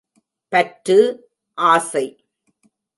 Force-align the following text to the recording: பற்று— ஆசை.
பற்று— 0.53 0.97
ஆசை. 1.71 2.05